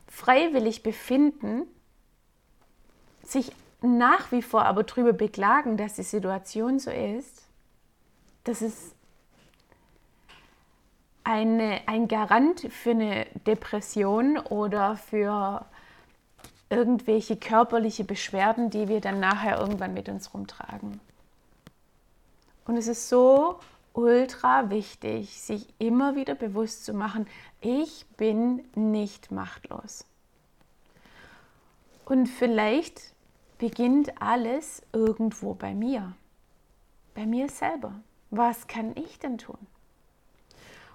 freiwillig 0.07 0.85
befinden, 0.85 1.63
sich 3.25 3.51
nach 3.83 4.31
wie 4.31 4.43
vor 4.43 4.65
aber 4.65 4.85
darüber 4.85 5.13
beklagen, 5.13 5.77
dass 5.77 5.95
die 5.95 6.05
Situation 6.05 6.79
so 6.79 6.93
ist, 6.93 7.44
das 8.45 8.63
ist 8.63 8.95
eine, 11.25 11.81
ein 11.87 12.07
Garant 12.07 12.61
für 12.71 12.91
eine 12.91 13.27
Depression 13.47 14.39
oder 14.39 14.97
für 14.97 15.65
irgendwelche 16.69 17.37
körperliche 17.37 18.05
Beschwerden, 18.05 18.71
die 18.71 18.89
wir 18.89 19.01
dann 19.01 19.21
nachher 19.21 19.59
irgendwann 19.59 19.95
mit 19.95 20.09
uns 20.09 20.33
rumtragen. 20.35 21.01
Und 22.67 22.77
es 22.77 22.87
ist 22.87 23.09
so 23.09 23.59
ultra 23.95 24.71
wichtig, 24.71 25.41
sich 25.41 25.73
immer 25.79 26.17
wieder 26.17 26.35
bewusst 26.35 26.85
zu 26.85 26.93
machen, 26.93 27.27
ich 27.61 28.07
bin 28.17 28.65
nicht 28.75 29.31
machtlos. 29.31 30.05
Und 32.05 32.27
vielleicht 32.27 33.15
beginnt 33.59 34.21
alles 34.21 34.83
irgendwo 34.93 35.55
bei 35.55 35.75
mir, 35.75 36.13
bei 37.15 37.25
mir 37.25 37.49
selber. 37.49 37.95
Was 38.37 38.67
kann 38.67 38.97
ich 38.97 39.21
denn 39.21 39.39
tun? 39.39 39.59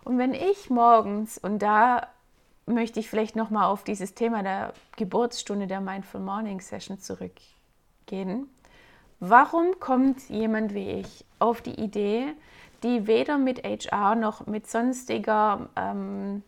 Und 0.03 0.17
wenn 0.17 0.34
ich 0.34 0.69
morgens, 0.69 1.38
und 1.38 1.60
da 1.60 2.08
möchte 2.65 3.00
ich 3.00 3.10
vielleicht 3.10 3.38
nochmal 3.38 3.67
auf 3.67 3.86
dieses 3.86 4.13
Thema 4.13 4.43
der 4.43 4.74
Geburtsstunde 4.98 5.65
der 5.65 5.79
Mindful 5.79 6.19
Morning 6.19 6.60
Session 6.60 7.00
zurückgehen, 7.00 8.50
warum 9.22 9.79
kommt 9.79 10.27
jemand 10.27 10.74
wie 10.74 10.89
ich 10.89 11.24
auf 11.39 11.62
die 11.62 11.79
Idee, 11.79 12.34
die 12.84 13.08
weder 13.08 13.38
mit 13.38 13.63
HR 13.63 14.15
noch 14.15 14.46
mit 14.46 14.69
sonstiger, 14.69 15.69
ähm, 15.77 16.43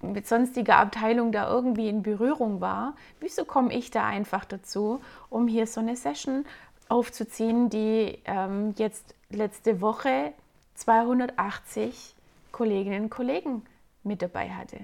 mit 0.00 0.28
sonstiger 0.28 0.76
Abteilung 0.76 1.32
da 1.32 1.50
irgendwie 1.50 1.88
in 1.88 2.04
Berührung 2.04 2.60
war, 2.60 2.94
wieso 3.18 3.44
komme 3.44 3.74
ich 3.74 3.90
da 3.90 4.06
einfach 4.06 4.44
dazu, 4.44 5.00
um 5.28 5.48
hier 5.48 5.66
so 5.66 5.80
eine 5.80 5.96
Session 5.96 6.44
aufzuziehen, 6.88 7.70
die 7.70 8.18
ähm, 8.24 8.74
jetzt 8.76 9.14
letzte 9.30 9.80
Woche 9.80 10.32
280 10.74 12.14
Kolleginnen 12.52 13.04
und 13.04 13.10
Kollegen 13.10 13.62
mit 14.02 14.22
dabei 14.22 14.50
hatte. 14.50 14.78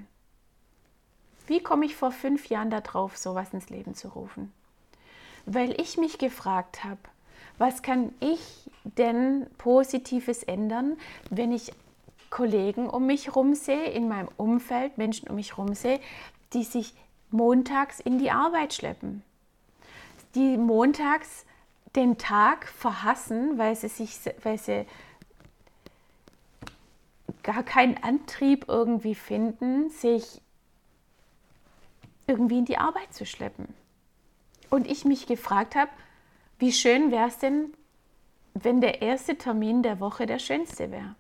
Wie 1.47 1.63
komme 1.63 1.87
ich 1.87 1.97
vor 1.97 2.13
fünf 2.13 2.49
Jahren 2.49 2.71
darauf, 2.71 3.17
sowas 3.17 3.53
ins 3.53 3.71
Leben 3.71 3.95
zu 3.95 4.09
rufen? 4.09 4.53
Weil 5.47 5.81
ich 5.81 5.97
mich 5.99 6.19
gefragt 6.19 6.85
habe, 6.85 7.01
was 7.59 7.83
kann 7.83 8.15
ich 8.21 8.71
denn 8.85 9.47
Positives 9.59 10.43
ändern, 10.43 10.97
wenn 11.29 11.53
ich 11.53 11.73
Kollegen 12.31 12.89
um 12.89 13.07
mich 13.07 13.27
herum 13.27 13.55
sehe, 13.55 13.91
in 13.91 14.09
meinem 14.09 14.29
Umfeld, 14.37 14.97
Menschen 14.97 15.29
um 15.29 15.37
mich 15.37 15.57
herum 15.57 15.75
sehe, 15.75 16.01
die 16.53 16.63
sich 16.63 16.95
montags 17.31 18.01
in 18.01 18.19
die 18.19 18.31
Arbeit 18.31 18.73
schleppen, 18.73 19.23
die 20.35 20.57
montags 20.57 21.45
den 21.97 22.19
Tag 22.19 22.69
verhassen, 22.69 23.59
weil 23.59 23.75
sie 23.75 23.89
sich, 23.89 24.19
weil 24.43 24.59
sie 24.59 24.87
gar 27.43 27.63
keinen 27.63 28.03
Antrieb 28.03 28.67
irgendwie 28.69 29.15
finden, 29.15 29.91
sich 29.91 30.41
irgendwie 32.27 32.59
in 32.59 32.65
die 32.65 32.79
Arbeit 32.79 33.13
zu 33.13 33.27
schleppen. 33.27 33.69
Und 34.69 34.87
ich 34.87 35.05
mich 35.05 35.27
gefragt 35.27 35.75
habe, 35.75 35.91
wie 36.59 36.73
schön 36.73 37.11
wäre 37.11 37.29
es 37.29 37.39
denn, 37.39 37.73
wenn 38.55 38.81
der 38.81 39.03
erste 39.03 39.37
Termin 39.37 39.83
der 39.83 39.99
Woche 39.99 40.27
der 40.27 40.39
schönste 40.39 40.91
wäre? 40.91 41.17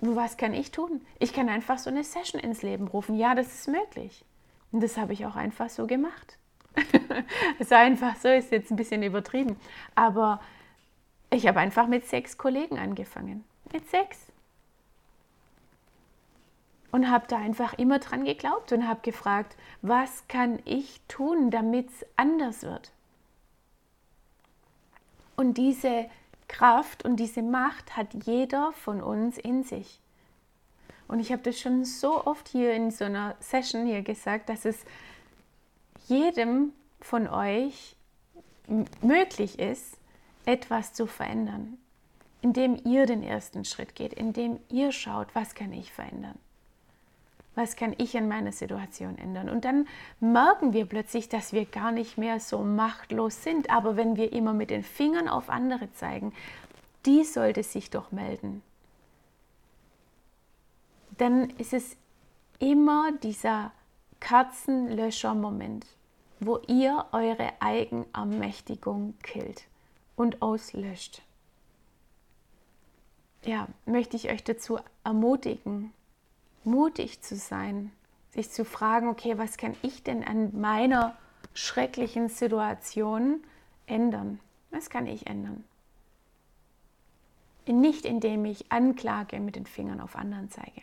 Was 0.00 0.36
kann 0.36 0.54
ich 0.54 0.70
tun? 0.70 1.04
Ich 1.18 1.32
kann 1.32 1.48
einfach 1.48 1.78
so 1.78 1.90
eine 1.90 2.04
Session 2.04 2.40
ins 2.40 2.62
Leben 2.62 2.86
rufen. 2.86 3.16
Ja, 3.16 3.34
das 3.34 3.52
ist 3.52 3.68
möglich. 3.68 4.24
Und 4.70 4.82
das 4.82 4.96
habe 4.96 5.12
ich 5.12 5.26
auch 5.26 5.34
einfach 5.34 5.68
so 5.68 5.86
gemacht. 5.86 6.38
War 7.68 7.78
einfach 7.78 8.16
so, 8.16 8.28
ist 8.28 8.50
jetzt 8.50 8.70
ein 8.70 8.76
bisschen 8.76 9.02
übertrieben. 9.02 9.56
Aber 9.94 10.40
ich 11.30 11.46
habe 11.46 11.60
einfach 11.60 11.86
mit 11.86 12.06
sechs 12.06 12.38
Kollegen 12.38 12.78
angefangen. 12.78 13.44
Mit 13.72 13.88
sechs. 13.90 14.18
Und 16.90 17.10
habe 17.10 17.26
da 17.28 17.36
einfach 17.36 17.74
immer 17.74 17.98
dran 17.98 18.24
geglaubt 18.24 18.72
und 18.72 18.88
habe 18.88 19.00
gefragt, 19.02 19.56
was 19.82 20.26
kann 20.28 20.58
ich 20.64 21.00
tun, 21.06 21.50
damit 21.50 21.90
es 21.90 22.06
anders 22.16 22.62
wird? 22.62 22.92
Und 25.36 25.58
diese 25.58 26.08
Kraft 26.48 27.04
und 27.04 27.16
diese 27.16 27.42
Macht 27.42 27.96
hat 27.96 28.08
jeder 28.24 28.72
von 28.72 29.02
uns 29.02 29.36
in 29.36 29.62
sich. 29.62 30.00
Und 31.06 31.20
ich 31.20 31.30
habe 31.30 31.42
das 31.42 31.58
schon 31.58 31.84
so 31.84 32.26
oft 32.26 32.48
hier 32.48 32.74
in 32.74 32.90
so 32.90 33.04
einer 33.04 33.36
Session 33.40 33.86
hier 33.86 34.02
gesagt, 34.02 34.48
dass 34.48 34.64
es 34.64 34.84
jedem 36.08 36.72
von 37.00 37.28
euch 37.28 37.96
möglich 39.00 39.58
ist, 39.58 39.96
etwas 40.44 40.94
zu 40.94 41.06
verändern, 41.06 41.78
indem 42.40 42.80
ihr 42.84 43.06
den 43.06 43.22
ersten 43.22 43.64
Schritt 43.64 43.94
geht, 43.94 44.14
indem 44.14 44.58
ihr 44.68 44.92
schaut, 44.92 45.34
was 45.34 45.54
kann 45.54 45.72
ich 45.72 45.92
verändern? 45.92 46.38
Was 47.54 47.74
kann 47.74 47.94
ich 47.98 48.14
in 48.14 48.28
meiner 48.28 48.52
Situation 48.52 49.18
ändern? 49.18 49.48
Und 49.48 49.64
dann 49.64 49.88
merken 50.20 50.72
wir 50.72 50.86
plötzlich, 50.86 51.28
dass 51.28 51.52
wir 51.52 51.66
gar 51.66 51.90
nicht 51.90 52.16
mehr 52.16 52.38
so 52.38 52.60
machtlos 52.60 53.42
sind. 53.42 53.68
Aber 53.68 53.96
wenn 53.96 54.16
wir 54.16 54.32
immer 54.32 54.52
mit 54.52 54.70
den 54.70 54.84
Fingern 54.84 55.28
auf 55.28 55.50
andere 55.50 55.92
zeigen, 55.92 56.32
die 57.04 57.24
sollte 57.24 57.64
sich 57.64 57.90
doch 57.90 58.12
melden. 58.12 58.62
Dann 61.16 61.50
ist 61.58 61.72
es 61.72 61.96
immer 62.60 63.10
dieser 63.24 63.72
Kerzenlöscher-Moment 64.20 65.84
wo 66.40 66.58
ihr 66.66 67.06
eure 67.12 67.52
Eigenermächtigung 67.60 69.14
killt 69.22 69.64
und 70.16 70.42
auslöscht. 70.42 71.22
Ja, 73.44 73.68
möchte 73.86 74.16
ich 74.16 74.30
euch 74.30 74.44
dazu 74.44 74.78
ermutigen, 75.04 75.92
mutig 76.64 77.22
zu 77.22 77.36
sein, 77.36 77.92
sich 78.30 78.50
zu 78.50 78.64
fragen, 78.64 79.08
okay, 79.08 79.38
was 79.38 79.56
kann 79.56 79.76
ich 79.82 80.02
denn 80.02 80.24
an 80.24 80.58
meiner 80.60 81.16
schrecklichen 81.54 82.28
Situation 82.28 83.42
ändern? 83.86 84.40
Was 84.70 84.90
kann 84.90 85.06
ich 85.06 85.26
ändern? 85.26 85.64
Nicht 87.66 88.04
indem 88.04 88.44
ich 88.44 88.70
Anklage 88.72 89.40
mit 89.40 89.56
den 89.56 89.66
Fingern 89.66 90.00
auf 90.00 90.16
anderen 90.16 90.50
zeige. 90.50 90.82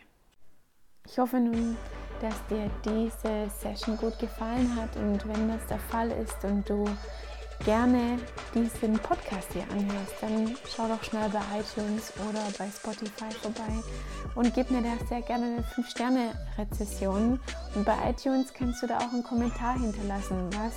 Ich 1.06 1.18
hoffe 1.18 1.40
nun, 1.40 1.76
dass 2.20 2.34
dir 2.48 2.70
diese 2.84 3.50
Session 3.50 3.96
gut 3.96 4.18
gefallen 4.18 4.74
hat 4.76 4.96
und 4.96 5.26
wenn 5.28 5.48
das 5.48 5.66
der 5.68 5.78
Fall 5.78 6.10
ist 6.10 6.44
und 6.44 6.68
du 6.68 6.84
gerne 7.64 8.18
diesen 8.54 8.98
Podcast 8.98 9.48
hier 9.52 9.64
anhörst, 9.70 10.14
dann 10.20 10.56
schau 10.68 10.88
doch 10.88 11.02
schnell 11.02 11.28
bei 11.30 11.40
iTunes 11.58 12.12
oder 12.28 12.42
bei 12.58 12.68
Spotify 12.68 13.30
vorbei 13.40 13.82
und 14.34 14.54
gib 14.54 14.70
mir 14.70 14.82
da 14.82 15.04
sehr 15.08 15.22
gerne 15.22 15.46
eine 15.46 15.62
5-Sterne-Rezession. 15.62 17.40
Und 17.74 17.84
bei 17.84 17.96
iTunes 18.10 18.52
kannst 18.52 18.82
du 18.82 18.86
da 18.86 18.98
auch 18.98 19.12
einen 19.12 19.24
Kommentar 19.24 19.78
hinterlassen, 19.78 20.50
was 20.52 20.74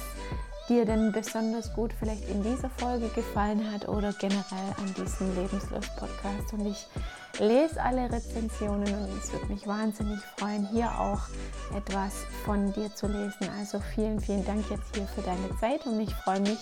dir 0.70 0.86
denn 0.86 1.12
besonders 1.12 1.74
gut 1.74 1.92
vielleicht 2.00 2.30
in 2.30 2.44
dieser 2.44 2.70
Folge 2.70 3.10
gefallen 3.10 3.72
hat 3.72 3.88
oder 3.88 4.14
generell 4.14 4.74
an 4.78 4.94
diesem 4.96 5.36
Lebenslos-Podcast. 5.36 6.54
Und 6.54 6.68
ich 6.68 6.88
lese 7.40 7.82
alle 7.82 8.12
Rezensionen 8.12 8.94
und 8.94 9.18
es 9.18 9.32
würde 9.32 9.48
mich 9.48 9.66
wahnsinnig 9.66 10.20
freuen, 10.38 10.68
hier 10.68 10.88
auch 11.00 11.22
etwas 11.76 12.26
von 12.46 12.72
dir 12.74 12.94
zu 12.94 13.08
lesen. 13.08 13.50
Also 13.58 13.80
vielen, 13.80 14.20
vielen 14.20 14.46
Dank 14.46 14.70
jetzt 14.70 14.96
hier 14.96 15.08
für 15.08 15.22
deine 15.22 15.56
Zeit 15.60 15.86
und 15.86 16.00
ich 16.00 16.14
freue 16.14 16.42
mich 16.42 16.60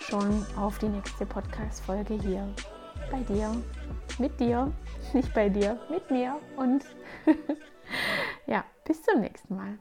schon 0.00 0.46
auf 0.56 0.78
die 0.78 0.88
nächste 0.88 1.26
Podcast-Folge 1.26 2.14
hier 2.14 2.46
bei 3.10 3.20
dir, 3.20 3.54
mit 4.18 4.38
dir, 4.38 4.70
nicht 5.12 5.32
bei 5.34 5.48
dir, 5.48 5.78
mit 5.90 6.10
mir 6.10 6.38
und 6.56 6.84
ja, 8.46 8.64
bis 8.84 9.02
zum 9.02 9.20
nächsten 9.20 9.56
Mal. 9.56 9.78